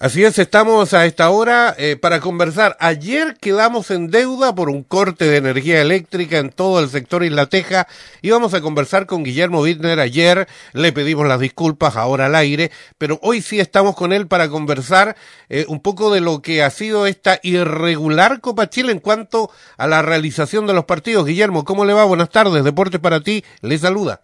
Así 0.00 0.24
es, 0.24 0.38
estamos 0.38 0.94
a 0.94 1.06
esta 1.06 1.28
hora 1.28 1.74
eh, 1.76 1.96
para 1.96 2.20
conversar. 2.20 2.76
Ayer 2.78 3.36
quedamos 3.36 3.90
en 3.90 4.12
deuda 4.12 4.54
por 4.54 4.70
un 4.70 4.84
corte 4.84 5.24
de 5.24 5.38
energía 5.38 5.82
eléctrica 5.82 6.38
en 6.38 6.50
todo 6.50 6.78
el 6.78 6.88
sector 6.88 7.24
Isla 7.24 7.46
Teja. 7.46 7.88
Íbamos 8.22 8.54
a 8.54 8.60
conversar 8.60 9.06
con 9.06 9.24
Guillermo 9.24 9.60
Wittner 9.60 9.98
ayer, 9.98 10.46
le 10.72 10.92
pedimos 10.92 11.26
las 11.26 11.40
disculpas 11.40 11.96
ahora 11.96 12.26
al 12.26 12.36
aire, 12.36 12.70
pero 12.96 13.18
hoy 13.22 13.42
sí 13.42 13.58
estamos 13.58 13.96
con 13.96 14.12
él 14.12 14.28
para 14.28 14.48
conversar 14.48 15.16
eh, 15.48 15.64
un 15.66 15.82
poco 15.82 16.14
de 16.14 16.20
lo 16.20 16.42
que 16.42 16.62
ha 16.62 16.70
sido 16.70 17.08
esta 17.08 17.40
irregular 17.42 18.40
Copa 18.40 18.70
Chile 18.70 18.92
en 18.92 19.00
cuanto 19.00 19.50
a 19.78 19.88
la 19.88 20.02
realización 20.02 20.68
de 20.68 20.74
los 20.74 20.84
partidos. 20.84 21.26
Guillermo, 21.26 21.64
¿cómo 21.64 21.84
le 21.84 21.92
va? 21.92 22.04
Buenas 22.04 22.30
tardes, 22.30 22.62
Deportes 22.62 23.00
para 23.00 23.20
ti, 23.20 23.44
le 23.62 23.76
saluda. 23.78 24.20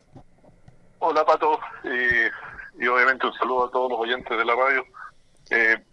Hola 1.00 1.26
Pato, 1.26 1.58
y 2.78 2.86
obviamente 2.86 3.26
un 3.26 3.32
saludo 3.32 3.66
a 3.66 3.70
todos 3.72 3.90
los 3.90 3.98
oyentes 3.98 4.38
de 4.38 4.44
la 4.44 4.54
radio. 4.54 4.84
Eh, 5.50 5.84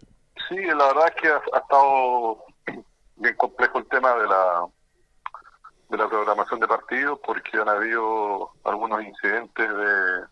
sí, 0.48 0.56
la 0.56 0.86
verdad 0.86 1.12
es 1.14 1.22
que 1.22 1.28
ha, 1.28 1.58
estado 1.58 2.44
bien 3.16 3.36
complejo 3.36 3.78
el 3.78 3.88
tema 3.88 4.14
de 4.14 4.26
la 4.26 4.66
de 5.90 5.98
la 5.98 6.08
programación 6.08 6.58
de 6.58 6.66
partidos 6.66 7.18
porque 7.22 7.58
han 7.58 7.68
habido 7.68 8.50
algunos 8.64 9.04
incidentes 9.04 9.68
de, 9.68 10.24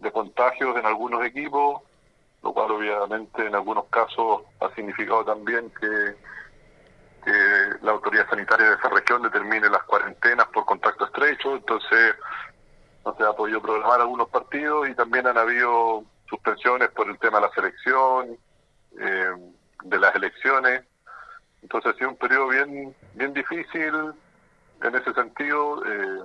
de 0.00 0.12
contagios 0.12 0.76
en 0.76 0.86
algunos 0.86 1.24
equipos, 1.24 1.82
lo 2.42 2.52
cual 2.52 2.72
obviamente 2.72 3.46
en 3.46 3.54
algunos 3.54 3.84
casos 3.86 4.42
ha 4.60 4.74
significado 4.74 5.24
también 5.24 5.70
que, 5.70 6.16
que 7.24 7.32
la 7.82 7.92
autoridad 7.92 8.28
sanitaria 8.28 8.70
de 8.70 8.74
esa 8.74 8.88
región 8.88 9.22
determine 9.22 9.68
las 9.68 9.84
cuarentenas 9.84 10.48
por 10.48 10.64
contacto 10.64 11.04
estrecho, 11.04 11.54
entonces 11.54 12.16
no 13.04 13.14
se 13.14 13.22
ha 13.22 13.32
podido 13.32 13.62
programar 13.62 14.00
algunos 14.00 14.28
partidos 14.30 14.88
y 14.88 14.94
también 14.96 15.28
han 15.28 15.38
habido 15.38 16.02
suspensiones 16.30 16.88
por 16.90 17.10
el 17.10 17.18
tema 17.18 17.40
de 17.40 17.46
la 17.48 17.52
selección, 17.52 18.38
eh, 18.98 19.52
de 19.82 19.98
las 19.98 20.14
elecciones. 20.14 20.84
Entonces 21.62 21.92
ha 21.92 21.98
sido 21.98 22.10
un 22.10 22.16
periodo 22.16 22.48
bien, 22.48 22.96
bien 23.14 23.34
difícil 23.34 23.92
en 24.82 24.94
ese 24.94 25.12
sentido, 25.12 25.84
eh, 25.84 26.24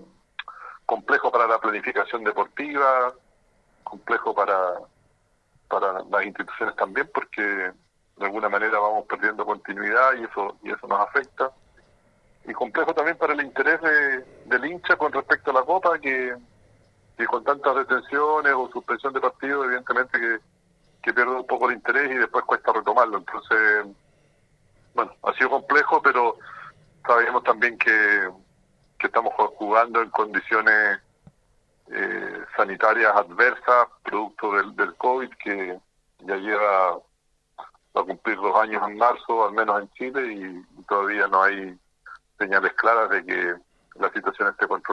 complejo 0.86 1.32
para 1.32 1.48
la 1.48 1.60
planificación 1.60 2.24
deportiva, 2.24 3.14
complejo 3.84 4.34
para, 4.34 4.76
para 5.68 6.04
las 6.10 6.26
instituciones 6.26 6.76
también, 6.76 7.10
porque 7.14 7.42
de 7.42 8.26
alguna 8.26 8.48
manera 8.48 8.80
vamos 8.80 9.06
perdiendo 9.08 9.46
continuidad 9.46 10.14
y 10.14 10.24
eso, 10.24 10.58
y 10.64 10.72
eso 10.72 10.88
nos 10.88 11.00
afecta. 11.00 11.52
Y 12.48 12.54
complejo 12.54 12.94
también 12.94 13.18
para 13.18 13.34
el 13.34 13.42
interés 13.42 13.82
de, 13.82 14.20
del 14.46 14.66
hincha 14.66 14.96
con 14.96 15.12
respecto 15.12 15.52
a 15.52 15.56
la 15.56 15.64
Copa, 15.64 16.00
que 16.00 16.36
y 17.18 17.26
con 17.26 17.44
tantas 17.44 17.76
detenciones 17.76 18.54
o 18.54 18.70
suspensión 18.72 19.14
de 19.14 19.22
partidos, 19.22 19.66
evidentemente 19.66 20.20
que, 20.20 20.40
que 21.02 21.14
pierde 21.14 21.32
un 21.32 21.48
poco 21.48 21.70
el 21.70 21.76
interés 21.76 22.12
y 22.12 22.16
después 22.16 22.44
cuesta 22.46 22.74
retomarlo. 22.74 23.18
Entonces, 23.18 23.86
bueno, 24.94 25.14
ha 25.24 25.34
sido 25.34 25.50
complejo, 25.50 26.02
pero 26.02 26.38
sabemos 27.06 27.44
también 27.44 27.78
que, 27.78 28.30
que 28.98 29.08
estamos 29.08 29.34
jugando 29.58 30.02
en 30.02 30.10
condiciones 30.10 31.00
eh, 31.92 32.44
sanitarias 32.58 33.16
adversas, 33.16 33.88
producto 34.04 34.52
del, 34.54 34.76
del 34.76 34.96
COVID, 34.96 35.30
que 35.44 35.80
ya 36.20 36.36
lleva 36.36 36.98
a 37.94 38.04
cumplir 38.04 38.36
dos 38.38 38.56
años 38.60 38.84
en 38.88 38.98
marzo, 38.98 39.46
al 39.46 39.54
menos 39.54 39.82
en 39.82 39.90
Chile, 39.92 40.34
y 40.34 40.84
todavía 40.84 41.28
no 41.28 41.44
hay 41.44 41.78
señales 42.38 42.74
claras 42.74 43.10
de 43.10 43.26
que 43.26 43.56
la 43.96 44.12
situación 44.12 44.50
esté 44.50 44.68
controlada. 44.68 44.85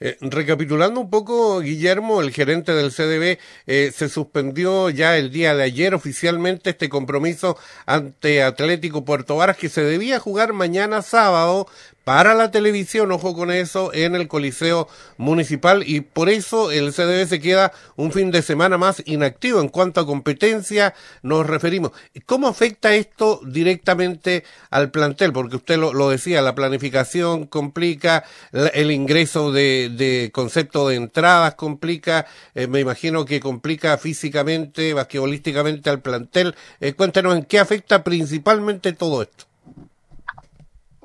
Eh, 0.00 0.16
recapitulando 0.20 1.00
un 1.00 1.10
poco, 1.10 1.60
Guillermo, 1.60 2.20
el 2.20 2.32
gerente 2.32 2.72
del 2.72 2.90
CDB, 2.90 3.38
eh, 3.66 3.92
se 3.94 4.08
suspendió 4.08 4.90
ya 4.90 5.16
el 5.16 5.30
día 5.30 5.54
de 5.54 5.62
ayer 5.62 5.94
oficialmente 5.94 6.70
este 6.70 6.88
compromiso 6.88 7.56
ante 7.86 8.42
Atlético 8.42 9.04
Puerto 9.04 9.36
Varas 9.36 9.56
que 9.56 9.68
se 9.68 9.82
debía 9.82 10.18
jugar 10.18 10.52
mañana 10.52 11.02
sábado, 11.02 11.68
para 12.04 12.34
la 12.34 12.50
televisión, 12.50 13.10
ojo 13.12 13.34
con 13.34 13.50
eso, 13.50 13.92
en 13.94 14.14
el 14.14 14.28
Coliseo 14.28 14.88
Municipal 15.16 15.82
y 15.86 16.02
por 16.02 16.28
eso 16.28 16.70
el 16.70 16.92
CDB 16.92 17.26
se 17.26 17.40
queda 17.40 17.72
un 17.96 18.12
fin 18.12 18.30
de 18.30 18.42
semana 18.42 18.76
más 18.76 19.02
inactivo 19.06 19.60
en 19.60 19.68
cuanto 19.68 20.00
a 20.00 20.06
competencia 20.06 20.94
nos 21.22 21.46
referimos. 21.46 21.92
¿Cómo 22.26 22.48
afecta 22.48 22.94
esto 22.94 23.40
directamente 23.46 24.44
al 24.70 24.90
plantel? 24.90 25.32
Porque 25.32 25.56
usted 25.56 25.78
lo, 25.78 26.10
decía, 26.10 26.42
la 26.42 26.54
planificación 26.54 27.46
complica, 27.46 28.24
el 28.52 28.90
ingreso 28.90 29.50
de, 29.50 29.90
de, 29.90 30.30
concepto 30.32 30.88
de 30.88 30.96
entradas 30.96 31.54
complica, 31.54 32.26
eh, 32.54 32.66
me 32.66 32.80
imagino 32.80 33.24
que 33.24 33.40
complica 33.40 33.96
físicamente, 33.96 34.92
basquetbolísticamente 34.92 35.88
al 35.88 36.02
plantel. 36.02 36.54
Eh, 36.80 36.92
cuéntenos 36.92 37.36
en 37.36 37.44
qué 37.44 37.58
afecta 37.58 38.04
principalmente 38.04 38.92
todo 38.92 39.22
esto. 39.22 39.46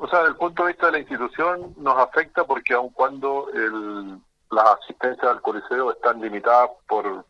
O 0.02 0.08
sea, 0.08 0.20
desde 0.20 0.32
el 0.32 0.38
punto 0.38 0.64
de 0.64 0.70
vista 0.70 0.86
de 0.86 0.92
la 0.94 1.00
institución 1.00 1.76
nos 1.78 1.98
afecta 1.98 2.46
porque 2.46 2.74
aun 2.74 2.90
cuando 2.90 3.50
el, 3.54 4.18
las 4.50 4.66
asistencias 4.80 5.28
al 5.28 5.42
coliseo 5.42 5.92
están 5.92 6.22
limitadas 6.22 6.70
por, 6.88 7.26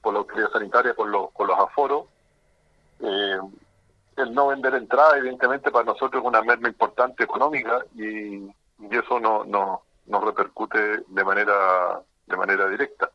por 0.00 0.14
la 0.14 0.20
autoridad 0.20 0.50
sanitaria, 0.50 0.94
por 0.94 1.08
los, 1.08 1.30
por 1.32 1.46
los 1.46 1.58
aforos, 1.58 2.06
eh, 3.00 3.38
el 4.16 4.34
no 4.34 4.46
vender 4.46 4.74
entrada 4.76 5.18
evidentemente 5.18 5.70
para 5.70 5.84
nosotros 5.84 6.22
es 6.22 6.26
una 6.26 6.40
merma 6.40 6.68
importante 6.68 7.24
económica 7.24 7.84
y, 7.94 8.46
y 8.46 8.88
eso 8.90 9.20
no, 9.20 9.44
no, 9.44 9.82
nos 10.06 10.24
repercute 10.24 11.04
de 11.06 11.24
manera, 11.24 12.00
de 12.26 12.36
manera 12.36 12.66
directa. 12.68 13.10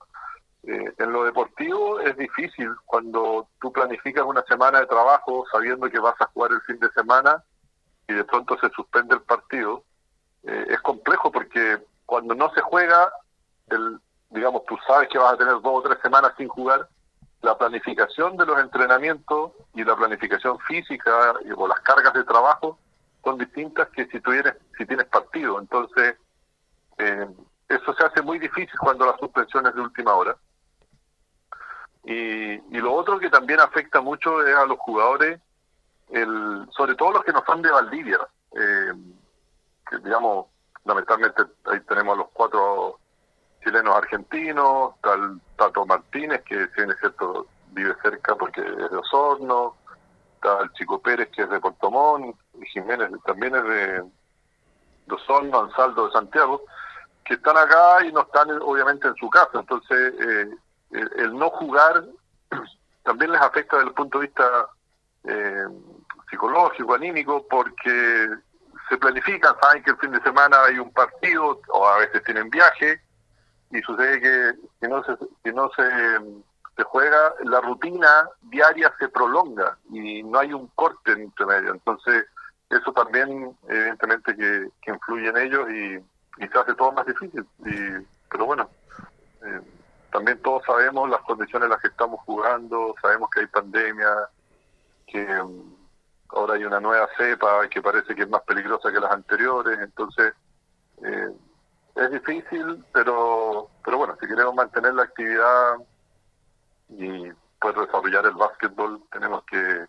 Eh, 0.61 0.93
en 0.99 1.11
lo 1.11 1.23
deportivo 1.23 1.99
es 2.01 2.15
difícil 2.17 2.69
cuando 2.85 3.47
tú 3.59 3.71
planificas 3.71 4.25
una 4.25 4.43
semana 4.43 4.79
de 4.79 4.85
trabajo 4.85 5.43
sabiendo 5.51 5.89
que 5.89 5.99
vas 5.99 6.19
a 6.19 6.27
jugar 6.27 6.51
el 6.51 6.61
fin 6.61 6.79
de 6.79 6.91
semana 6.91 7.43
y 8.07 8.13
de 8.13 8.23
pronto 8.23 8.57
se 8.59 8.69
suspende 8.69 9.15
el 9.15 9.21
partido, 9.21 9.83
eh, 10.43 10.65
es 10.69 10.81
complejo 10.81 11.31
porque 11.31 11.79
cuando 12.05 12.35
no 12.35 12.51
se 12.53 12.61
juega, 12.61 13.11
el, 13.67 13.99
digamos, 14.29 14.65
tú 14.65 14.77
sabes 14.87 15.09
que 15.09 15.17
vas 15.17 15.33
a 15.33 15.37
tener 15.37 15.53
dos 15.53 15.63
o 15.65 15.81
tres 15.81 15.97
semanas 16.01 16.33
sin 16.37 16.47
jugar, 16.47 16.87
la 17.41 17.57
planificación 17.57 18.37
de 18.37 18.45
los 18.45 18.59
entrenamientos 18.59 19.51
y 19.73 19.83
la 19.83 19.95
planificación 19.95 20.59
física 20.59 21.33
o 21.55 21.67
las 21.67 21.79
cargas 21.81 22.13
de 22.13 22.23
trabajo 22.23 22.79
son 23.23 23.37
distintas 23.37 23.87
que 23.89 24.05
si 24.07 24.19
tienes, 24.19 24.55
si 24.77 24.85
tienes 24.85 25.05
partido. 25.07 25.59
Entonces, 25.59 26.15
eh, 26.97 27.27
eso 27.69 27.93
se 27.93 28.05
hace 28.05 28.21
muy 28.21 28.39
difícil 28.39 28.77
cuando 28.79 29.05
la 29.05 29.17
suspensión 29.17 29.65
es 29.67 29.75
de 29.75 29.81
última 29.81 30.13
hora. 30.13 30.35
Y, 32.03 32.53
y 32.53 32.77
lo 32.79 32.93
otro 32.93 33.19
que 33.19 33.29
también 33.29 33.59
afecta 33.59 33.99
mucho 34.01 34.45
es 34.45 34.55
a 34.55 34.65
los 34.65 34.77
jugadores 34.79 35.39
el, 36.09 36.67
sobre 36.75 36.95
todo 36.95 37.13
los 37.13 37.23
que 37.23 37.33
no 37.33 37.43
son 37.45 37.61
de 37.61 37.71
Valdivia, 37.71 38.19
eh, 38.51 38.93
que 39.89 39.97
digamos, 39.99 40.47
lamentablemente 40.85 41.43
ahí 41.65 41.79
tenemos 41.81 42.17
los 42.17 42.27
cuatro 42.31 42.99
chilenos 43.63 43.95
argentinos, 43.95 44.93
tal 45.01 45.41
Tato 45.57 45.85
Martínez, 45.85 46.43
que 46.43 46.67
tiene 46.67 46.93
cierto, 46.95 47.47
vive 47.71 47.95
cerca 48.01 48.35
porque 48.35 48.61
es 48.61 48.91
de 48.91 48.97
Osorno, 48.97 49.75
tal 50.41 50.71
Chico 50.73 50.99
Pérez, 50.99 51.29
que 51.29 51.43
es 51.43 51.49
de 51.49 51.59
Puerto 51.59 51.91
y 52.61 52.65
Jiménez 52.67 53.09
también 53.25 53.55
es 53.55 53.63
de, 53.63 54.03
Osorno, 55.09 55.61
Ansaldo 55.61 56.07
de 56.07 56.13
Santiago, 56.13 56.61
que 57.23 57.35
están 57.35 57.57
acá 57.57 58.05
y 58.05 58.11
no 58.11 58.21
están 58.21 58.49
obviamente 58.61 59.07
en 59.07 59.15
su 59.15 59.29
casa, 59.29 59.59
entonces 59.59 60.13
eh, 60.19 60.49
el, 60.91 61.37
no 61.37 61.49
jugar 61.51 62.05
también 63.03 63.31
les 63.31 63.41
afecta 63.41 63.77
desde 63.77 63.89
el 63.89 63.95
punto 63.95 64.19
de 64.19 64.25
vista 64.27 64.67
eh, 65.25 65.65
psicológico, 66.35 66.93
anímico, 66.93 67.45
porque 67.49 68.29
se 68.89 68.97
planifican, 68.97 69.55
saben 69.61 69.83
que 69.83 69.91
el 69.91 69.97
fin 69.97 70.11
de 70.11 70.21
semana 70.21 70.63
hay 70.65 70.77
un 70.77 70.91
partido 70.91 71.61
o 71.69 71.87
a 71.87 71.99
veces 71.99 72.23
tienen 72.23 72.49
viaje 72.49 73.01
y 73.71 73.81
sucede 73.81 74.21
que 74.21 74.51
si 74.79 74.87
no 74.87 75.03
se, 75.03 75.17
si 75.43 75.51
no 75.53 75.69
se, 75.75 75.83
se 76.75 76.83
juega, 76.83 77.33
la 77.45 77.61
rutina 77.61 78.29
diaria 78.41 78.93
se 78.99 79.07
prolonga 79.09 79.77
y 79.89 80.21
no 80.23 80.39
hay 80.39 80.53
un 80.53 80.67
corte 80.75 81.13
entre 81.13 81.45
medio. 81.45 81.73
Entonces, 81.73 82.25
eso 82.69 82.91
también 82.91 83.55
evidentemente 83.67 84.35
que, 84.35 84.67
que 84.81 84.91
influye 84.91 85.29
en 85.29 85.37
ellos 85.37 85.69
y, 85.69 86.43
y, 86.43 86.47
se 86.47 86.59
hace 86.59 86.75
todo 86.75 86.91
más 86.91 87.05
difícil. 87.05 87.45
Y, 87.65 88.05
pero 88.29 88.45
bueno, 88.45 88.69
eh, 89.41 89.61
también 90.11 90.41
todos 90.41 90.63
sabemos 90.65 91.09
las 91.09 91.21
condiciones 91.21 91.65
en 91.65 91.71
las 91.71 91.81
que 91.81 91.87
estamos 91.87 92.19
jugando, 92.25 92.93
sabemos 93.01 93.29
que 93.29 93.41
hay 93.41 93.47
pandemia, 93.47 94.29
que 95.07 95.27
ahora 96.29 96.55
hay 96.55 96.65
una 96.65 96.79
nueva 96.79 97.07
cepa 97.17 97.67
que 97.69 97.81
parece 97.81 98.15
que 98.15 98.23
es 98.23 98.29
más 98.29 98.41
peligrosa 98.43 98.91
que 98.91 98.99
las 98.99 99.11
anteriores, 99.11 99.79
entonces 99.79 100.33
eh, 101.03 101.31
es 101.95 102.11
difícil, 102.11 102.83
pero 102.93 103.69
pero 103.83 103.97
bueno, 103.97 104.17
si 104.19 104.27
queremos 104.27 104.55
mantener 104.55 104.93
la 104.93 105.03
actividad 105.03 105.75
y 106.89 107.31
poder 107.59 107.85
desarrollar 107.85 108.25
el 108.25 108.33
básquetbol, 108.33 109.01
tenemos 109.11 109.43
que 109.45 109.85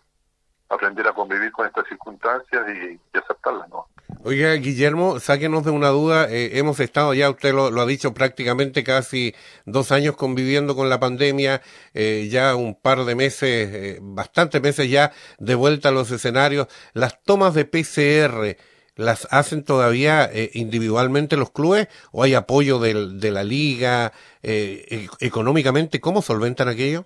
aprender 0.69 1.07
a 1.07 1.13
convivir 1.13 1.51
con 1.51 1.65
estas 1.67 1.87
circunstancias 1.87 2.65
y, 2.67 2.93
y 2.93 3.17
aceptarlas, 3.17 3.69
¿no? 3.69 3.87
Oiga, 4.23 4.53
Guillermo, 4.55 5.19
sáquenos 5.19 5.63
de 5.63 5.71
una 5.71 5.89
duda. 5.89 6.29
Eh, 6.29 6.57
hemos 6.57 6.79
estado 6.79 7.13
ya, 7.13 7.29
usted 7.29 7.53
lo, 7.53 7.67
ha 7.79 7.85
dicho, 7.85 8.13
prácticamente 8.13 8.83
casi 8.83 9.35
dos 9.65 9.91
años 9.91 10.15
conviviendo 10.15 10.75
con 10.75 10.89
la 10.89 10.99
pandemia, 10.99 11.61
eh, 11.93 12.27
ya 12.29 12.55
un 12.55 12.75
par 12.75 13.05
de 13.05 13.15
meses, 13.15 13.69
eh, 13.71 13.99
bastantes 14.01 14.61
meses 14.61 14.89
ya 14.89 15.11
de 15.39 15.55
vuelta 15.55 15.89
a 15.89 15.91
los 15.91 16.09
escenarios. 16.11 16.67
Las 16.93 17.21
tomas 17.23 17.53
de 17.53 17.65
PCR, 17.65 18.57
¿las 18.95 19.27
hacen 19.31 19.63
todavía 19.63 20.29
individualmente 20.53 21.37
los 21.37 21.51
clubes 21.51 21.87
o 22.11 22.23
hay 22.23 22.33
apoyo 22.33 22.79
del, 22.79 23.19
de 23.19 23.31
la 23.31 23.43
liga 23.43 24.11
e, 24.41 25.07
económicamente? 25.19 26.01
¿Cómo 26.01 26.21
solventan 26.21 26.67
aquello? 26.67 27.05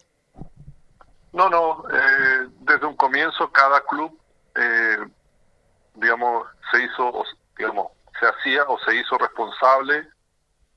No, 1.33 1.49
no. 1.49 1.83
Desde 2.81 2.87
un 2.87 2.97
comienzo 2.97 3.51
cada 3.51 3.81
club 3.81 4.19
digamos, 5.95 6.47
se 6.71 6.83
hizo, 6.83 7.23
digamos, 7.57 7.87
se 8.19 8.25
hacía 8.25 8.63
o 8.63 8.79
se 8.79 8.95
hizo 8.95 9.17
responsable 9.17 10.07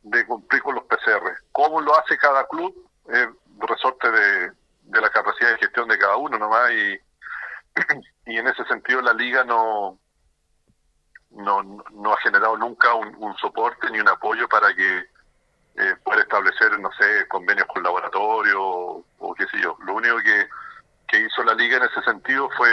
de 0.02 0.26
cumplir 0.26 0.62
con 0.62 0.74
los 0.74 0.84
PCR. 0.84 1.38
¿Cómo 1.52 1.80
lo 1.80 1.98
hace 1.98 2.16
cada 2.18 2.46
club? 2.46 2.74
Es 3.08 3.28
resorte 3.58 4.10
de, 4.10 4.52
de 4.82 5.00
la 5.00 5.10
capacidad 5.10 5.50
de 5.50 5.58
gestión 5.58 5.88
de 5.88 5.98
cada 5.98 6.16
uno 6.16 6.38
nomás 6.38 6.70
y, 6.72 6.98
y 8.26 8.38
en 8.38 8.48
ese 8.48 8.64
sentido 8.64 9.00
la 9.00 9.12
liga 9.12 9.44
no 9.44 9.98
no, 11.30 11.62
no 11.62 12.12
ha 12.12 12.20
generado 12.20 12.56
nunca 12.56 12.94
un, 12.94 13.36
soporte 13.38 13.90
ni 13.90 13.98
un 13.98 14.08
apoyo 14.08 14.48
para 14.48 14.72
que 14.72 14.98
eh, 15.76 15.96
pueda 16.04 16.20
establecer, 16.22 16.78
no 16.78 16.92
sé, 16.92 17.26
convenios 17.26 17.66
con 17.66 17.82
laboratorio 17.82 18.62
o 18.62 19.34
qué 19.36 19.44
sé 19.46 19.60
yo. 19.60 19.76
Lo 19.84 19.94
único 19.94 20.16
que, 20.18 20.46
que 21.14 21.20
hizo 21.20 21.44
la 21.44 21.54
liga 21.54 21.76
en 21.76 21.84
ese 21.84 22.02
sentido 22.02 22.50
fue 22.56 22.68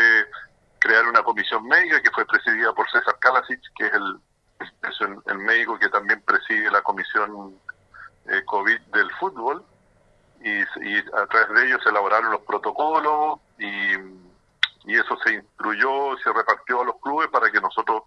crear 0.79 1.05
una 1.07 1.21
comisión 1.21 1.63
médica 1.67 2.01
que 2.01 2.09
fue 2.09 2.25
presidida 2.25 2.73
por 2.73 2.89
César 2.89 3.15
Kalasic, 3.19 3.61
que 3.75 3.85
es 3.85 3.93
el, 3.93 5.21
el, 5.27 5.37
médico 5.37 5.77
que 5.77 5.89
también 5.89 6.21
preside 6.23 6.71
la 6.71 6.81
comisión 6.81 7.55
eh, 8.27 8.43
COVID 8.45 8.79
del 8.93 9.11
fútbol, 9.11 9.63
y, 10.43 10.59
a 10.59 11.27
través 11.27 11.49
de 11.49 11.67
ellos 11.67 11.83
se 11.83 11.89
elaboraron 11.89 12.31
los 12.31 12.41
protocolos 12.41 13.39
y, 13.59 13.93
y 14.85 14.95
eso 14.95 15.15
se 15.23 15.33
instruyó, 15.33 16.17
se 16.23 16.33
repartió 16.33 16.81
a 16.81 16.85
los 16.85 16.95
clubes 16.99 17.29
para 17.29 17.51
que 17.51 17.61
nosotros 17.61 18.03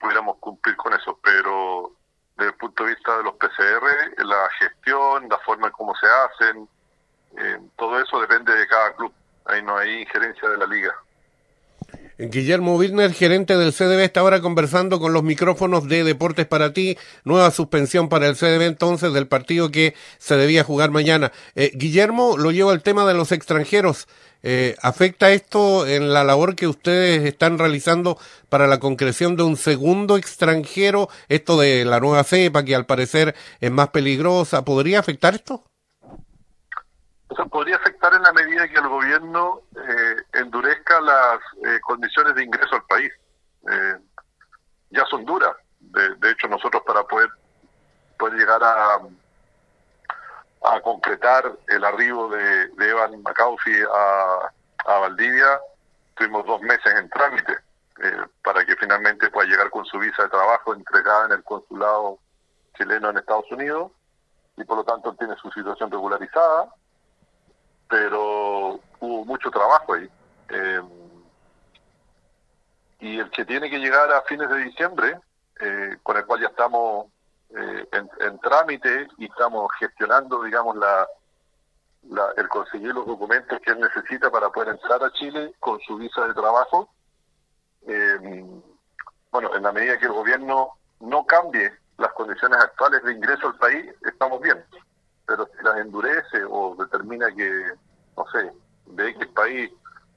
pudiéramos 0.00 0.38
cumplir 0.38 0.76
con 0.76 0.94
eso, 0.94 1.18
pero 1.22 1.92
desde 2.36 2.52
el 2.52 2.56
punto 2.56 2.84
de 2.84 2.94
vista 2.94 3.18
de 3.18 3.24
los 3.24 3.34
PCR, 3.34 4.24
la 4.24 4.48
gestión, 4.58 5.28
la 5.28 5.38
forma 5.40 5.66
en 5.66 5.72
cómo 5.74 5.94
se 5.94 6.06
hacen, 6.06 6.68
eh, 7.36 7.58
todo 7.76 8.00
eso 8.00 8.18
depende 8.18 8.54
de 8.54 8.66
cada 8.66 8.94
club, 8.96 9.12
ahí 9.44 9.62
no 9.62 9.76
hay 9.76 10.02
injerencia 10.02 10.48
de 10.48 10.58
la 10.58 10.66
liga. 10.66 10.94
Guillermo 12.16 12.76
Wilner, 12.76 13.12
gerente 13.12 13.56
del 13.56 13.72
CDB, 13.72 14.04
está 14.04 14.20
ahora 14.20 14.40
conversando 14.40 15.00
con 15.00 15.12
los 15.12 15.24
micrófonos 15.24 15.88
de 15.88 16.04
Deportes 16.04 16.46
para 16.46 16.72
ti. 16.72 16.96
Nueva 17.24 17.50
suspensión 17.50 18.08
para 18.08 18.28
el 18.28 18.36
CDB 18.36 18.62
entonces 18.62 19.12
del 19.12 19.26
partido 19.26 19.72
que 19.72 19.94
se 20.18 20.36
debía 20.36 20.62
jugar 20.62 20.92
mañana. 20.92 21.32
Eh, 21.56 21.72
Guillermo, 21.74 22.36
lo 22.36 22.52
llevo 22.52 22.70
al 22.70 22.84
tema 22.84 23.04
de 23.04 23.14
los 23.14 23.32
extranjeros. 23.32 24.06
Eh, 24.44 24.76
¿Afecta 24.80 25.32
esto 25.32 25.86
en 25.88 26.12
la 26.12 26.22
labor 26.22 26.54
que 26.54 26.68
ustedes 26.68 27.24
están 27.24 27.58
realizando 27.58 28.18
para 28.48 28.68
la 28.68 28.78
concreción 28.78 29.36
de 29.36 29.42
un 29.42 29.56
segundo 29.56 30.16
extranjero? 30.16 31.08
Esto 31.28 31.58
de 31.58 31.84
la 31.84 31.98
nueva 31.98 32.22
cepa 32.22 32.64
que 32.64 32.76
al 32.76 32.86
parecer 32.86 33.34
es 33.60 33.70
más 33.72 33.88
peligrosa. 33.88 34.64
¿Podría 34.64 35.00
afectar 35.00 35.34
esto? 35.34 35.64
Podría 37.50 37.76
afectar 37.76 38.14
en 38.14 38.22
la 38.22 38.32
medida 38.32 38.68
que 38.68 38.78
el 38.78 38.88
gobierno 38.88 39.62
eh, 39.76 40.16
endurezca 40.34 41.00
las 41.00 41.40
eh, 41.64 41.80
condiciones 41.80 42.34
de 42.34 42.44
ingreso 42.44 42.76
al 42.76 42.84
país. 42.84 43.12
Eh, 43.70 43.98
ya 44.90 45.04
son 45.06 45.24
duras. 45.24 45.54
De, 45.80 46.30
hecho, 46.30 46.48
nosotros 46.48 46.82
para 46.86 47.04
poder, 47.04 47.28
poder 48.18 48.38
llegar 48.38 48.62
a, 48.62 48.98
a 50.64 50.80
concretar 50.80 51.52
el 51.68 51.84
arribo 51.84 52.28
de, 52.28 52.70
Evan 52.78 53.22
McAufee 53.22 53.84
a, 53.84 54.92
a 54.92 54.98
Valdivia, 55.00 55.60
tuvimos 56.14 56.46
dos 56.46 56.60
meses 56.62 56.94
en 56.94 57.08
trámite 57.10 57.58
para 58.42 58.64
que 58.64 58.74
finalmente 58.76 59.30
pueda 59.30 59.48
llegar 59.48 59.70
con 59.70 59.84
su 59.84 59.98
visa 59.98 60.24
de 60.24 60.28
trabajo 60.28 60.74
entregada 60.74 61.26
en 61.26 61.32
el 61.32 61.44
consulado 61.44 62.18
chileno 62.76 63.10
en 63.10 63.18
Estados 63.18 63.50
Unidos 63.52 63.92
y 64.56 64.64
por 64.64 64.78
lo 64.78 64.84
tanto 64.84 65.14
tiene 65.14 65.36
su 65.36 65.50
situación 65.52 65.90
regularizada 65.90 66.72
pero 67.94 68.80
hubo 68.98 69.24
mucho 69.24 69.52
trabajo 69.52 69.94
ahí. 69.94 70.10
Eh, 70.48 70.82
y 72.98 73.20
el 73.20 73.30
que 73.30 73.44
tiene 73.44 73.70
que 73.70 73.78
llegar 73.78 74.10
a 74.10 74.22
fines 74.22 74.48
de 74.48 74.64
diciembre, 74.64 75.20
eh, 75.60 75.96
con 76.02 76.16
el 76.16 76.26
cual 76.26 76.40
ya 76.40 76.48
estamos 76.48 77.06
eh, 77.50 77.86
en, 77.92 78.38
trámite 78.40 79.06
y 79.18 79.26
estamos 79.26 79.70
gestionando, 79.78 80.42
digamos, 80.42 80.74
la, 80.76 81.06
el 82.36 82.48
conseguir 82.48 82.92
los 82.92 83.06
documentos 83.06 83.60
que 83.60 83.70
él 83.70 83.78
necesita 83.78 84.28
para 84.28 84.50
poder 84.50 84.70
entrar 84.70 85.00
a 85.04 85.12
Chile 85.12 85.54
con 85.60 85.78
su 85.82 85.96
visa 85.96 86.26
de 86.26 86.34
trabajo. 86.34 86.88
bueno, 89.30 89.54
en 89.54 89.62
la 89.62 89.70
medida 89.70 89.98
que 89.98 90.06
el 90.06 90.12
gobierno 90.12 90.70
no 90.98 91.24
cambie 91.26 91.72
las 91.98 92.12
condiciones 92.14 92.58
actuales 92.58 93.04
de 93.04 93.12
ingreso 93.12 93.46
al 93.46 93.54
país, 93.54 93.86
estamos 94.04 94.40
bien 94.40 94.64
pero 95.26 95.46
si 95.46 95.64
las 95.64 95.76
endurece 95.78 96.44
o 96.48 96.76
determina 96.76 97.26
que, 97.34 97.72
no 98.16 98.26
sé, 98.30 98.52
de 98.86 99.08
X 99.10 99.26
país 99.28 99.70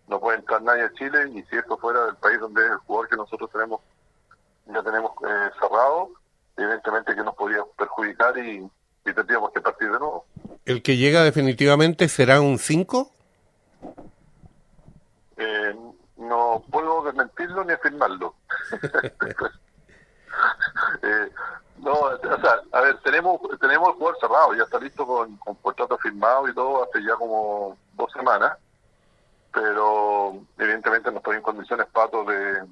no 0.07 0.19
puede 0.19 0.38
entrar 0.39 0.61
nadie 0.61 0.83
a 0.83 0.94
Chile 0.94 1.29
y 1.33 1.44
si 1.44 1.55
esto 1.57 1.77
fuera 1.77 2.05
del 2.05 2.15
país 2.15 2.39
donde 2.39 2.63
es 2.63 2.71
el 2.71 2.77
jugador 2.77 3.09
que 3.09 3.15
nosotros 3.17 3.49
tenemos 3.51 3.81
ya 4.67 4.83
tenemos 4.83 5.11
eh, 5.27 5.49
cerrado, 5.59 6.11
evidentemente 6.57 7.15
que 7.15 7.23
nos 7.23 7.35
podría 7.35 7.63
perjudicar 7.77 8.38
y, 8.38 8.69
tendríamos 9.03 9.51
que 9.53 9.61
partir 9.61 9.89
de 9.89 9.99
nuevo. 9.99 10.25
¿El 10.65 10.83
que 10.83 10.97
llega 10.97 11.23
definitivamente 11.23 12.09
será 12.09 12.41
un 12.41 12.59
5? 12.59 13.09
Eh, 15.38 15.75
no 16.17 16.61
puedo 16.69 17.03
desmentirlo 17.03 17.63
ni 17.63 17.71
afirmarlo. 17.71 18.35
eh, 21.03 21.31
no, 21.77 21.94
o 21.94 22.19
sea, 22.19 22.61
a 22.73 22.81
ver, 22.81 22.97
tenemos 23.01 23.39
tenemos 23.61 23.89
el 23.89 23.95
jugador 23.95 24.19
cerrado, 24.19 24.53
ya 24.55 24.63
está 24.63 24.79
listo 24.79 25.05
con, 25.05 25.38
con 25.38 25.55
contrato 25.55 25.97
firmado 25.99 26.49
y 26.49 26.53
todo 26.53 26.83
hace 26.83 27.01
ya 27.01 27.15
como 27.15 27.77
dos 28.18 28.25
semanas, 28.25 28.58
pero 29.54 30.42
evidentemente 30.58 31.12
no 31.12 31.18
estoy 31.18 31.38
en 31.38 31.42
condiciones, 31.42 31.88
Pato, 31.88 32.24
de, 32.24 32.64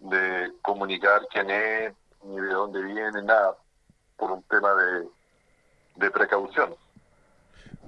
de 0.00 0.52
comunicar 0.62 1.26
quién 1.30 1.50
es, 1.50 1.94
ni 2.24 2.40
de 2.40 2.52
dónde 2.52 2.82
viene, 2.82 3.22
nada, 3.22 3.56
por 4.16 4.32
un 4.32 4.42
tema 4.44 4.74
de, 4.74 5.08
de 5.96 6.10
precaución. 6.10 6.74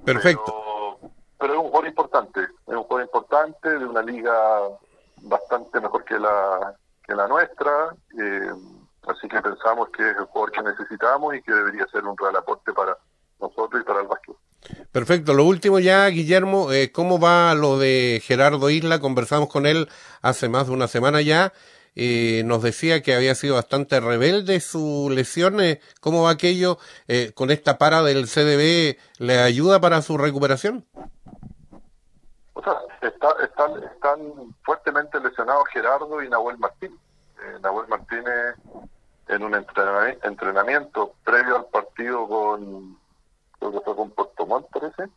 Perfecto. 0.05 0.99
Pero, 1.39 1.53
es 1.55 1.59
un 1.59 1.67
jugador 1.67 1.89
importante, 1.89 2.41
es 2.41 2.75
un 2.75 2.85
jugador 2.85 3.03
importante 3.03 3.79
de 3.79 3.85
una 3.85 4.03
liga 4.03 4.33
bastante 5.23 5.81
mejor 5.81 6.05
que 6.05 6.19
la, 6.19 6.75
que 7.05 7.15
la 7.15 7.27
nuestra. 7.27 7.95
Eh, 8.19 8.53
Así 9.07 9.29
que 9.29 9.43
pensamos 9.43 9.89
que 9.91 10.11
es 10.11 10.17
el 10.17 10.25
jugador 10.27 10.53
que 10.53 10.63
necesitamos 10.63 11.35
y 11.35 11.43
que 11.43 11.53
debería 11.53 11.87
ser 11.89 12.05
un 12.05 12.17
real 12.17 12.37
aporte 12.37 12.73
para 12.73 12.97
nosotros 13.41 13.83
y 13.83 13.85
para 13.85 14.01
el 14.01 14.07
básquet. 14.07 14.37
Perfecto. 14.93 15.35
Lo 15.35 15.45
último 15.45 15.79
ya, 15.79 16.07
Guillermo, 16.09 16.73
eh, 16.73 16.93
¿cómo 16.93 17.19
va 17.19 17.55
lo 17.55 17.79
de 17.79 18.23
Gerardo 18.25 18.71
Isla? 18.71 19.01
Conversamos 19.01 19.49
con 19.49 19.67
él 19.67 19.89
hace 20.21 20.49
más 20.49 20.67
de 20.67 20.73
una 20.73 20.89
semana 20.89 21.21
ya. 21.21 21.53
Eh, 21.95 22.43
nos 22.47 22.63
decía 22.63 23.03
que 23.03 23.15
había 23.15 23.35
sido 23.35 23.57
bastante 23.57 24.01
rebelde 24.01 24.61
su 24.61 25.11
lesión. 25.11 25.61
Eh, 25.61 25.81
¿Cómo 26.01 26.23
va 26.23 26.31
aquello? 26.31 26.79
Eh, 27.07 27.33
¿Con 27.35 27.51
esta 27.51 27.79
para 27.79 28.03
del 28.03 28.27
CDB 28.27 28.97
le 29.19 29.41
ayuda 29.41 29.81
para 29.81 30.01
su 30.01 30.17
recuperación? 30.17 30.87
O 32.55 32.63
sea, 32.63 32.79
están, 33.03 33.83
están 33.83 34.21
fuertemente 34.63 35.21
lesionados 35.21 35.65
Gerardo 35.73 36.23
y 36.23 36.29
Nahuel 36.29 36.59
Martín. 36.59 36.99
Nahuel 37.61 37.89
Martínez 37.89 38.55
en 39.29 39.43
un 39.43 39.55
entrenamiento 39.55 41.15
previo 41.25 41.57
al 41.57 41.67
partido 41.67 42.29
con, 42.29 42.97
creo 43.63 43.73
que 43.73 43.85
fue 43.85 43.97
con 43.97 44.11
Puerto 44.11 44.47
Montt, 44.47 44.67
parece, 44.73 45.09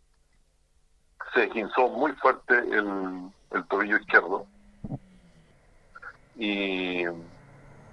se 1.34 1.50
quinzó 1.50 1.88
muy 1.90 2.12
fuerte 2.14 2.58
el, 2.58 3.32
el 3.52 3.68
tobillo 3.68 3.98
izquierdo. 3.98 4.46
Y, 6.36 7.06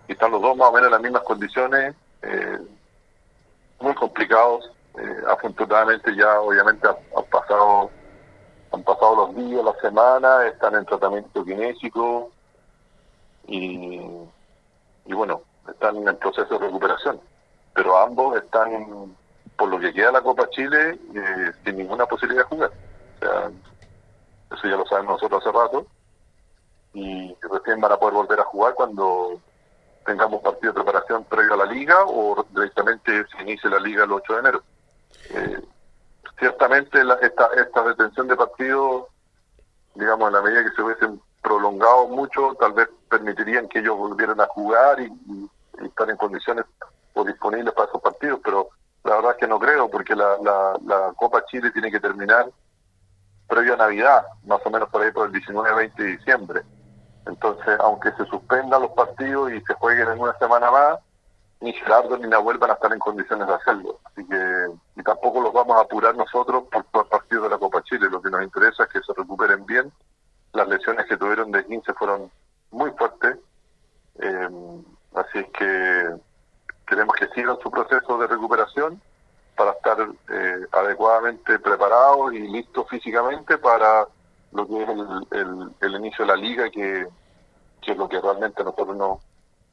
están 0.08 0.32
los 0.32 0.42
dos 0.42 0.56
más 0.56 0.68
o 0.68 0.72
menos 0.72 0.88
en 0.88 0.92
las 0.92 1.00
mismas 1.00 1.22
condiciones, 1.22 1.94
eh, 2.22 2.58
muy 3.80 3.94
complicados. 3.94 4.70
Eh, 4.98 5.22
afortunadamente 5.26 6.14
ya 6.14 6.38
obviamente 6.40 6.86
han, 6.86 7.24
pasado 7.30 7.90
han 8.72 8.82
pasado 8.82 9.16
los 9.16 9.36
días, 9.36 9.64
las 9.64 9.78
semanas, 9.80 10.44
están 10.46 10.74
en 10.74 10.84
tratamiento 10.84 11.44
kinésico 11.44 12.30
y, 13.46 14.00
y 15.06 15.14
bueno, 15.14 15.42
están 15.66 15.96
en 16.06 16.16
proceso 16.16 16.58
de 16.58 16.66
recuperación, 16.66 17.20
pero 17.74 17.96
ambos 17.98 18.36
están, 18.36 19.16
por 19.56 19.68
lo 19.68 19.78
que 19.78 19.92
queda 19.92 20.12
la 20.12 20.22
Copa 20.22 20.48
Chile, 20.50 20.98
eh, 21.14 21.52
sin 21.64 21.76
ninguna 21.76 22.06
posibilidad 22.06 22.42
de 22.42 22.48
jugar. 22.48 22.70
O 22.70 23.18
sea, 23.18 23.50
eso 24.52 24.68
ya 24.68 24.76
lo 24.76 24.86
sabemos 24.86 25.14
nosotros 25.14 25.42
hace 25.42 25.56
rato, 25.56 25.86
y 26.94 27.34
recién 27.40 27.80
van 27.80 27.92
a 27.92 27.96
poder 27.96 28.14
volver 28.14 28.40
a 28.40 28.44
jugar 28.44 28.74
cuando 28.74 29.40
tengamos 30.04 30.42
partido 30.42 30.72
de 30.72 30.82
preparación 30.82 31.24
previo 31.24 31.54
a 31.54 31.58
la 31.58 31.66
liga 31.66 32.04
o 32.06 32.44
directamente 32.50 33.24
se 33.28 33.42
inicie 33.42 33.70
la 33.70 33.78
liga 33.78 34.04
el 34.04 34.12
8 34.12 34.32
de 34.32 34.38
enero. 34.40 34.62
Eh, 35.30 35.62
ciertamente 36.38 37.04
la, 37.04 37.14
esta, 37.14 37.48
esta 37.56 37.82
detención 37.84 38.28
de 38.28 38.36
partidos, 38.36 39.06
digamos, 39.94 40.28
en 40.28 40.34
la 40.34 40.42
medida 40.42 40.64
que 40.64 40.74
se 40.74 40.82
hubiesen 40.82 41.20
prolongado 41.42 42.08
mucho, 42.08 42.54
tal 42.58 42.72
vez 42.72 42.88
permitirían 43.08 43.68
que 43.68 43.80
ellos 43.80 43.96
volvieran 43.96 44.40
a 44.40 44.46
jugar 44.46 45.00
y, 45.00 45.10
estar 45.84 46.08
en 46.08 46.16
condiciones 46.16 46.64
o 47.14 47.24
disponibles 47.24 47.74
para 47.74 47.88
esos 47.88 48.00
partidos, 48.00 48.40
pero 48.44 48.68
la 49.04 49.16
verdad 49.16 49.32
es 49.32 49.36
que 49.38 49.48
no 49.48 49.58
creo, 49.58 49.90
porque 49.90 50.14
la, 50.14 50.36
la, 50.42 50.78
la 50.84 51.12
Copa 51.16 51.44
Chile 51.46 51.70
tiene 51.70 51.90
que 51.90 52.00
terminar 52.00 52.50
previo 53.48 53.74
a 53.74 53.76
Navidad, 53.76 54.24
más 54.44 54.60
o 54.64 54.70
menos 54.70 54.88
por 54.88 55.02
ahí 55.02 55.10
por 55.10 55.26
el 55.26 55.32
19-20 55.32 55.94
de 55.94 56.04
diciembre. 56.16 56.62
Entonces, 57.26 57.78
aunque 57.80 58.10
se 58.12 58.24
suspendan 58.26 58.82
los 58.82 58.92
partidos 58.92 59.52
y 59.52 59.60
se 59.60 59.74
jueguen 59.74 60.08
en 60.08 60.20
una 60.20 60.36
semana 60.38 60.70
más, 60.70 60.98
ni 61.60 61.72
Gerardo 61.72 62.16
ni 62.18 62.28
Nahuel 62.28 62.58
van 62.58 62.70
a 62.70 62.74
estar 62.74 62.92
en 62.92 62.98
condiciones 62.98 63.46
de 63.46 63.54
hacerlo. 63.54 64.00
Así 64.04 64.26
que, 64.26 64.66
y 64.96 65.02
tampoco 65.02 65.40
los 65.40 65.52
vamos 65.52 65.76
a 65.76 65.82
apurar 65.82 66.16
nosotros 66.16 66.64
por, 66.70 66.84
los 66.92 67.06
partidos 67.06 67.44
de 67.44 67.50
la 67.50 67.58
Copa 67.58 67.82
Chile. 67.84 68.08
Lo 68.10 68.20
que 68.20 68.30
nos 68.30 68.42
interesa 68.42 68.84
es 68.84 68.88
que 68.88 69.00
se 69.00 69.12
recuperen 69.16 69.64
bien. 69.66 69.92
Las 70.52 70.66
lesiones 70.68 71.06
que 71.06 71.16
tuvieron 71.16 71.52
de 71.52 71.64
15 71.64 71.92
fueron 71.94 72.30
muy 72.72 72.90
fuertes. 72.92 73.36
Eh, 74.18 74.48
así 75.14 75.38
es 75.38 75.46
que 75.50 76.16
queremos 76.92 77.16
que 77.16 77.28
sigan 77.28 77.56
su 77.62 77.70
proceso 77.70 78.18
de 78.18 78.26
recuperación 78.26 79.00
para 79.56 79.70
estar 79.70 79.98
eh, 80.30 80.66
adecuadamente 80.72 81.58
preparados 81.58 82.34
y 82.34 82.40
listos 82.40 82.86
físicamente 82.90 83.56
para 83.56 84.06
lo 84.52 84.66
que 84.66 84.82
es 84.82 84.88
el, 85.30 85.70
el, 85.80 85.94
inicio 85.94 86.26
de 86.26 86.32
la 86.32 86.36
liga, 86.36 86.68
que, 86.68 87.06
es 87.86 87.96
lo 87.96 88.06
que 88.10 88.20
realmente 88.20 88.60
a 88.60 88.66
nosotros 88.66 88.94
no, 88.94 89.20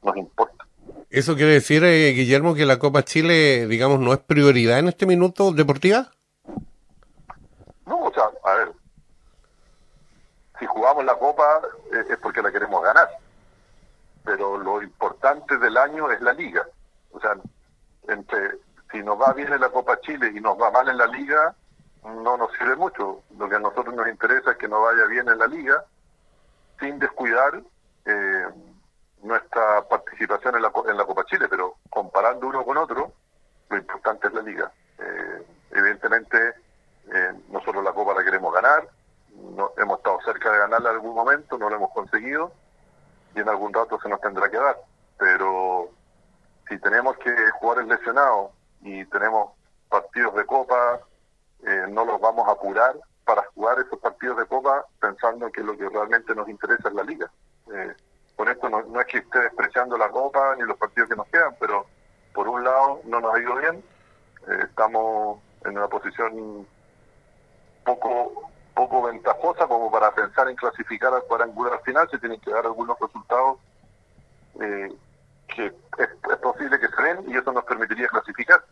nos 0.02 0.16
importa. 0.16 0.64
¿Eso 1.10 1.34
quiere 1.36 1.52
decir, 1.52 1.84
eh, 1.84 2.12
Guillermo, 2.12 2.54
que 2.54 2.64
la 2.64 2.78
Copa 2.78 3.02
Chile, 3.02 3.66
digamos, 3.66 4.00
no 4.00 4.14
es 4.14 4.20
prioridad 4.20 4.78
en 4.78 4.88
este 4.88 5.04
minuto 5.04 5.52
deportiva? 5.52 6.10
No, 7.84 8.04
o 8.04 8.12
sea, 8.14 8.30
a 8.44 8.54
ver, 8.54 8.72
si 10.58 10.64
jugamos 10.64 11.04
la 11.04 11.16
Copa 11.16 11.60
eh, 11.92 12.04
es 12.08 12.16
porque 12.16 12.40
la 12.40 12.50
queremos 12.50 12.82
ganar, 12.82 13.10
pero 14.24 14.56
lo 14.56 14.82
importante 14.82 15.58
del 15.58 15.76
año 15.76 16.10
es 16.10 16.22
la 16.22 16.32
liga. 16.32 16.66
O 17.12 17.20
sea, 17.20 17.34
entre 18.08 18.58
si 18.90 19.02
nos 19.02 19.20
va 19.20 19.32
bien 19.32 19.52
en 19.52 19.60
la 19.60 19.70
Copa 19.70 20.00
Chile 20.00 20.32
y 20.34 20.40
nos 20.40 20.60
va 20.60 20.70
mal 20.70 20.88
en 20.88 20.98
la 20.98 21.06
liga, 21.06 21.54
no 22.04 22.36
nos 22.36 22.52
sirve 22.52 22.76
mucho. 22.76 23.22
Lo 23.38 23.48
que 23.48 23.56
a 23.56 23.60
nosotros 23.60 23.94
nos 23.94 24.08
interesa 24.08 24.52
es 24.52 24.56
que 24.56 24.68
nos 24.68 24.82
vaya 24.82 25.06
bien 25.06 25.28
en 25.28 25.38
la 25.38 25.46
liga, 25.46 25.84
sin 26.78 26.98
descuidar 26.98 27.60
eh, 28.06 28.46
nuestra 29.22 29.86
participación 29.88 30.56
en 30.56 30.62
la, 30.62 30.72
en 30.88 30.96
la 30.96 31.04
Copa 31.04 31.24
Chile, 31.26 31.46
pero 31.48 31.76
comparando 31.88 32.48
uno 32.48 32.64
con 32.64 32.78
otro, 32.78 33.12
lo 33.68 33.76
importante 33.76 34.28
es 34.28 34.32
la 34.32 34.42
liga. 34.42 34.72
Eh, 34.98 35.46
evidentemente, 35.72 36.54
eh, 37.12 37.32
nosotros 37.50 37.84
la 37.84 37.92
Copa 37.92 38.14
la 38.14 38.24
queremos 38.24 38.52
ganar, 38.52 38.88
no, 39.34 39.72
hemos 39.76 39.98
estado 39.98 40.18
cerca 40.24 40.50
de 40.50 40.58
ganarla 40.58 40.90
en 40.90 40.96
algún 40.96 41.14
momento, 41.14 41.58
no 41.58 41.68
lo 41.68 41.76
hemos 41.76 41.92
conseguido, 41.92 42.52
y 43.34 43.40
en 43.40 43.48
algún 43.48 43.72
rato 43.72 44.00
se 44.00 44.08
nos 44.08 44.20
tendrá 44.20 44.50
que 44.50 44.56
dar. 44.56 44.76
Pero 45.18 45.90
si 46.68 46.78
tenemos 46.78 47.16
que 47.18 47.30
y 48.82 49.04
tenemos 49.06 49.52
partidos 49.88 50.34
de 50.34 50.44
Copa, 50.46 51.00
eh, 51.66 51.86
no 51.90 52.04
los 52.04 52.20
vamos 52.20 52.48
a 52.48 52.52
apurar 52.52 52.96
para 53.24 53.42
jugar 53.54 53.78
esos 53.78 53.98
partidos 53.98 54.38
de 54.38 54.46
Copa 54.46 54.84
pensando 55.00 55.50
que 55.52 55.62
lo 55.62 55.76
que 55.76 55.88
realmente 55.88 56.34
nos 56.34 56.48
interesa 56.48 56.88
es 56.88 56.94
la 56.94 57.02
liga. 57.02 57.30
Eh, 57.72 57.94
con 58.36 58.48
esto 58.48 58.68
no, 58.68 59.00
es 59.00 59.06
que 59.06 59.18
esté 59.18 59.38
despreciando 59.40 59.96
la 59.98 60.08
Copa 60.08 60.56
ni 60.56 60.62
los 60.62 60.76
partidos 60.78 61.08
que 61.08 61.16
nos 61.16 61.26
quedan, 61.28 61.54
pero 61.60 61.86
por 62.34 62.48
un 62.48 62.64
lado 62.64 63.00
no 63.04 63.20
nos 63.20 63.34
ha 63.34 63.40
ido 63.40 63.54
bien, 63.56 63.84
eh, 64.48 64.64
estamos 64.64 65.40
en 65.64 65.76
una 65.76 65.88
posición 65.88 66.66
poco 67.84 68.50
poco 68.74 69.02
ventajosa 69.02 69.66
como 69.66 69.90
para 69.90 70.14
pensar 70.14 70.48
en 70.48 70.56
clasificar 70.56 71.12
al 71.12 71.24
cuadrangular 71.24 71.82
final, 71.82 72.08
se 72.08 72.18
tienen 72.18 72.40
que 72.40 72.50
dar 72.50 72.64
algunos 72.64 72.98
resultados 72.98 73.58
es, 74.60 74.92
posible 76.40 76.78
que 76.78 76.88
se 76.88 77.02
den 77.02 77.30
y 77.30 77.36
eso 77.36 77.52
nos 77.52 77.64
permitiría 77.64 78.08
clasificar 78.08 78.64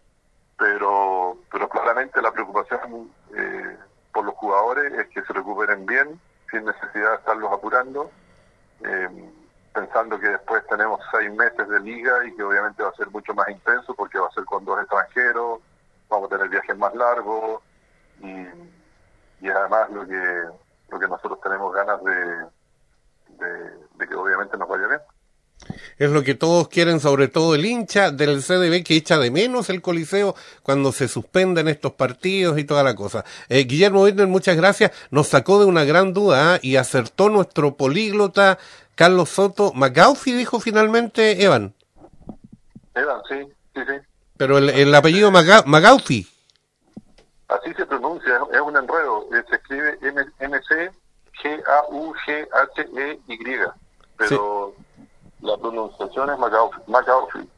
pero 0.59 1.39
pero 1.51 1.69
claramente 1.69 2.21
la 2.21 2.33
preocupación 2.33 3.11
eh, 3.35 3.77
por 4.13 4.25
los 4.25 4.35
jugadores 4.35 4.93
es 4.93 5.09
que 5.09 5.23
se 5.23 5.33
recuperen 5.33 5.87
bien 5.87 6.21
sin 6.51 6.65
necesidad 6.65 7.11
de 7.11 7.17
estarlos 7.17 7.53
apurando 7.53 8.11
eh, 8.85 9.31
pensando 9.73 10.19
que 10.19 10.29
después 10.29 10.67
tenemos 10.67 11.01
seis 11.13 11.33
meses 11.33 11.69
de 11.69 11.81
liga 11.81 12.27
y 12.27 12.35
que 12.35 12.43
obviamente 12.43 12.83
va 12.83 12.89
a 12.89 12.95
ser 12.95 13.09
mucho 13.11 13.35
más 13.35 13.49
intenso 13.49 13.95
porque 13.95 14.19
va 14.19 14.27
a 14.27 14.33
ser 14.33 14.45
con 14.45 14.65
dos 14.65 14.81
extranjeros 14.81 15.61
vamos 16.09 16.27
a 16.31 16.37
tener 16.37 16.49
viajes 16.49 16.77
más 16.77 16.95
largos 16.95 17.63
y, 18.21 18.47
y 19.41 19.49
además 19.49 19.91
lo 19.91 20.07
que 20.07 20.43
lo 20.91 20.99
que 20.99 21.07
nosotros 21.09 21.41
tenemos 21.43 21.73
ganas 21.75 22.03
de, 22.03 22.47
de 23.95 24.09
que 24.09 24.15
obviamente 24.15 24.57
nos 24.57 24.69
vaya 24.69 24.89
bien 24.89 25.01
es 25.99 26.11
lo 26.11 26.23
que 26.23 26.35
todos 26.35 26.69
quieren, 26.69 27.01
sobre 27.01 27.29
todo 27.29 27.55
el 27.55 27.65
hincha 27.65 28.11
del 28.11 28.43
CDB 28.43 28.85
que 28.85 28.97
echa 28.97 29.19
de 29.19 29.31
menos 29.31 29.71
el 29.71 29.83
Coliseo 29.83 30.35
cuando 30.63 30.93
se 30.93 31.09
suspenden 31.09 31.69
estos 31.69 31.93
partidos 31.93 32.59
y 32.59 32.65
toda 32.65 32.83
la 32.83 32.95
cosa. 32.95 33.25
Eh, 33.49 33.65
Guillermo 33.65 34.03
Wittner, 34.03 34.27
muchas 34.27 34.57
gracias. 34.57 34.93
Nos 35.11 35.29
sacó 35.29 35.61
de 35.61 35.67
una 35.67 35.85
gran 35.85 36.13
duda 36.13 36.55
¿ah? 36.55 36.59
y 36.63 36.77
acertó 36.77 37.29
nuestro 37.29 37.77
políglota 37.77 38.59
Carlos 38.95 39.31
Soto. 39.31 39.73
McGaufi 39.75 40.33
dijo 40.33 40.61
finalmente 40.61 41.43
Evan. 41.43 41.75
Evan, 42.95 43.21
sí, 43.29 43.37
sí, 43.75 43.81
sí. 43.87 43.95
Pero 44.37 44.59
el, 44.59 44.95
apellido 44.95 45.31
Magaufi. 45.33 46.27
Así 47.49 47.75
se 47.75 47.85
pronuncia, 47.87 48.41
es 48.53 48.61
un 48.61 48.77
enredo. 48.77 49.27
Se 49.49 49.57
escribe 49.57 49.99
M-C-G-A-U-G-H-E-Y. 50.39 50.99
Pero 54.17 54.75
la 55.41 55.57
pronunciación 55.57 56.31
es 56.31 56.39
McAuliffe. 56.87 57.49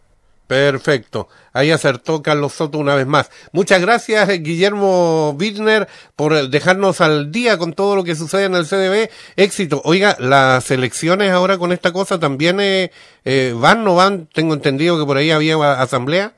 Perfecto. 0.51 1.29
Ahí 1.53 1.71
acertó 1.71 2.25
Carlos 2.25 2.55
Soto 2.55 2.79
una 2.79 2.97
vez 2.97 3.07
más. 3.07 3.31
Muchas 3.53 3.81
gracias, 3.81 4.29
Guillermo 4.29 5.31
Wittner, 5.39 5.87
por 6.17 6.49
dejarnos 6.49 7.01
al 7.01 7.31
día 7.31 7.57
con 7.57 7.73
todo 7.73 7.95
lo 7.95 8.03
que 8.03 8.17
sucede 8.17 8.47
en 8.47 8.57
el 8.57 8.67
CDB. 8.67 9.11
Éxito. 9.37 9.81
Oiga, 9.85 10.17
las 10.19 10.69
elecciones 10.73 11.31
ahora 11.31 11.57
con 11.57 11.71
esta 11.71 11.93
cosa 11.93 12.19
también 12.19 12.59
eh, 12.59 12.91
eh 13.25 13.55
van, 13.57 13.85
no 13.85 13.95
van. 13.95 14.27
Tengo 14.27 14.53
entendido 14.55 14.99
que 14.99 15.07
por 15.07 15.19
ahí 15.19 15.31
había 15.31 15.55
asamblea. 15.81 16.33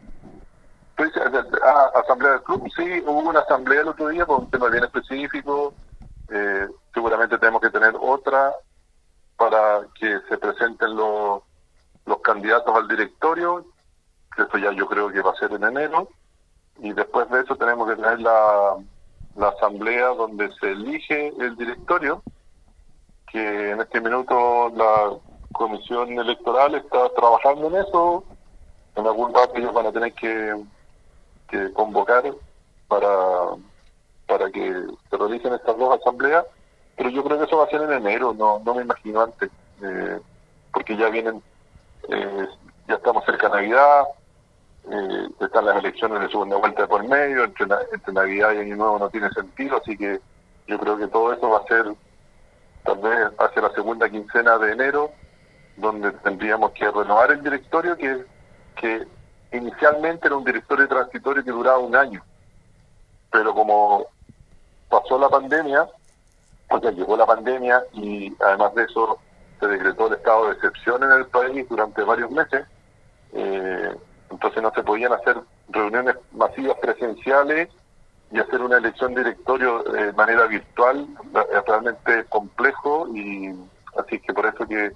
Pues, 0.95 1.11
ah, 1.65 1.91
asamblea 2.05 2.33
del 2.33 2.43
club, 2.43 2.71
sí, 2.77 3.03
hubo 3.07 3.31
una 3.31 3.41
asamblea 3.41 3.81
el 3.81 3.89
otro 3.89 4.09
día 4.09 4.27
con 4.27 4.43
un 4.43 4.51
tema 4.51 4.69
bien 4.69 4.85
específico. 4.85 5.73
Eh, 6.31 6.67
seguramente 6.93 7.39
tenemos 7.39 7.63
que 7.63 7.71
tener 7.71 7.95
otra 7.99 8.53
para 9.43 9.89
que 9.99 10.21
se 10.29 10.39
presenten 10.39 10.95
los, 10.95 11.43
los 12.07 12.21
candidatos 12.21 12.73
al 12.77 12.87
directorio, 12.87 13.65
esto 14.39 14.57
ya 14.57 14.71
yo 14.71 14.87
creo 14.87 15.11
que 15.11 15.21
va 15.21 15.33
a 15.33 15.37
ser 15.37 15.51
en 15.51 15.65
enero, 15.65 16.09
y 16.79 16.93
después 16.93 17.29
de 17.29 17.41
eso 17.41 17.57
tenemos 17.57 17.89
que 17.89 17.97
tener 17.97 18.21
la, 18.21 18.77
la 19.35 19.49
asamblea 19.49 20.07
donde 20.11 20.49
se 20.61 20.71
elige 20.71 21.33
el 21.41 21.57
directorio, 21.57 22.23
que 23.33 23.71
en 23.71 23.81
este 23.81 24.01
minuto 24.01 24.71
la 24.77 25.19
comisión 25.51 26.17
electoral 26.17 26.77
está 26.77 27.09
trabajando 27.17 27.67
en 27.67 27.85
eso, 27.85 28.23
en 28.95 29.07
algún 29.09 29.35
rato 29.35 29.57
ellos 29.57 29.75
van 29.75 29.87
a 29.87 29.93
tener 29.93 30.13
que, 30.15 30.55
que 31.49 31.73
convocar 31.73 32.33
para, 32.87 33.09
para 34.29 34.53
que 34.53 34.87
se 35.11 35.17
realicen 35.17 35.53
estas 35.53 35.77
dos 35.77 35.99
asambleas 35.99 36.45
pero 36.97 37.11
yo 37.11 37.25
creo 37.25 37.39
que 37.39 37.45
eso 37.45 37.59
va 37.59 37.65
a 37.65 37.71
ser 37.71 37.83
en 37.83 37.93
enero, 37.93 38.35
no, 38.35 38.61
no 38.65 38.75
me 38.75 38.83
imagino 38.83 39.23
antes, 39.23 39.51
eh, 39.83 40.21
porque 40.73 40.97
ya 40.97 41.09
vienen, 41.09 41.43
eh, 42.09 42.49
ya 42.89 42.95
estamos 42.95 43.25
cerca 43.25 43.49
de 43.49 43.55
Navidad, 43.55 44.05
eh, 44.91 45.29
están 45.41 45.67
las 45.67 45.77
elecciones 45.77 46.21
de 46.21 46.29
segunda 46.29 46.57
vuelta 46.57 46.87
por 46.87 47.07
medio, 47.07 47.45
entre, 47.45 47.67
entre 47.93 48.13
Navidad 48.13 48.53
y 48.53 48.59
Año 48.59 48.77
Nuevo 48.77 48.99
no 48.99 49.11
tiene 49.11 49.31
sentido, 49.31 49.79
así 49.79 49.97
que 49.97 50.21
yo 50.67 50.79
creo 50.79 50.97
que 50.97 51.09
todo 51.09 51.33
eso 51.33 51.51
va 51.51 51.59
a 51.59 51.67
ser 51.67 51.93
tal 52.85 52.99
vez 52.99 53.29
hacia 53.39 53.63
la 53.63 53.73
segunda 53.73 54.09
quincena 54.09 54.59
de 54.59 54.73
enero, 54.73 55.11
donde 55.77 56.11
tendríamos 56.13 56.73
que 56.73 56.91
renovar 56.91 57.31
el 57.31 57.43
directorio 57.43 57.97
que, 57.97 58.25
que 58.77 59.07
inicialmente 59.53 60.27
era 60.27 60.37
un 60.37 60.45
directorio 60.45 60.89
transitorio 60.89 61.45
que 61.45 61.51
duraba 61.51 61.79
un 61.79 61.95
año, 61.95 62.23
pero 63.31 63.55
como 63.55 64.07
pasó 64.89 65.19
la 65.19 65.29
pandemia, 65.29 65.89
porque 66.73 66.91
llegó 66.93 67.19
la 67.19 67.27
pandemia 67.27 67.85
y 67.93 68.35
además 68.41 68.75
de 68.75 68.85
eso 68.85 69.19
se 69.61 69.69
decretó 69.69 70.07
el 70.07 70.15
estado 70.15 70.47
de 70.47 70.53
excepción 70.55 71.03
en 71.03 71.13
el 71.13 71.27
país 71.27 71.69
durante 71.69 72.03
varios 72.03 72.31
meses, 72.31 72.67
eh, 73.35 73.95
entonces 74.31 74.63
no 74.63 74.73
se 74.75 74.83
podían 74.83 75.13
hacer 75.13 75.37
reuniones 75.69 76.17
masivas 76.33 76.79
presenciales 76.81 77.69
y 78.31 78.39
hacer 78.39 78.63
una 78.63 78.79
elección 78.79 79.15
directorio 79.15 79.83
de 79.83 80.15
manera 80.15 80.47
virtual 80.47 81.07
es 81.53 81.65
realmente 81.67 82.25
complejo 82.31 83.07
y 83.15 83.55
así 83.99 84.19
que 84.21 84.33
por 84.33 84.47
eso 84.47 84.67
que 84.67 84.93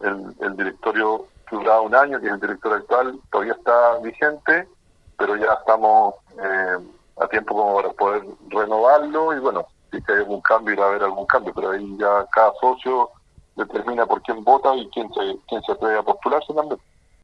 el, 0.00 0.56
directorio 0.56 1.26
duraba 1.50 1.80
un 1.80 1.94
año, 1.94 2.20
que 2.20 2.26
es 2.26 2.32
el 2.34 2.40
director 2.40 2.74
actual, 2.74 3.18
todavía 3.32 3.54
está 3.54 3.98
vigente, 4.02 4.68
pero 5.16 5.36
ya 5.36 5.54
estamos 5.54 6.16
eh, 6.42 6.78
a 7.16 7.26
tiempo 7.28 7.54
como 7.54 7.76
para 7.76 7.88
poder 7.94 8.24
renovarlo 8.50 9.34
y 9.34 9.40
bueno, 9.40 9.66
si 10.00 10.12
hay 10.12 10.18
algún 10.18 10.40
cambio, 10.40 10.74
irá 10.74 10.84
a 10.84 10.88
haber 10.88 11.02
algún 11.04 11.26
cambio, 11.26 11.52
pero 11.54 11.70
ahí 11.70 11.96
ya 11.98 12.26
cada 12.32 12.52
socio 12.60 13.10
determina 13.56 14.06
por 14.06 14.22
quién 14.22 14.42
vota 14.44 14.74
y 14.74 14.88
quién 14.88 15.12
se, 15.12 15.38
quién 15.48 15.62
se 15.62 15.72
atreve 15.72 15.98
a 15.98 16.02
postularse 16.02 16.52
también. 16.52 16.80